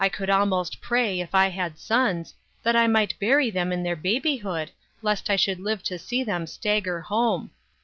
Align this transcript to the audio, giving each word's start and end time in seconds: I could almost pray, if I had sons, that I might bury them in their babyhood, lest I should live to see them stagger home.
I 0.03 0.09
could 0.09 0.31
almost 0.31 0.81
pray, 0.81 1.19
if 1.19 1.35
I 1.35 1.49
had 1.49 1.77
sons, 1.77 2.33
that 2.63 2.75
I 2.75 2.87
might 2.87 3.19
bury 3.19 3.51
them 3.51 3.71
in 3.71 3.83
their 3.83 3.95
babyhood, 3.95 4.71
lest 5.03 5.29
I 5.29 5.35
should 5.35 5.59
live 5.59 5.83
to 5.83 5.99
see 5.99 6.23
them 6.23 6.47
stagger 6.47 7.01
home. 7.01 7.51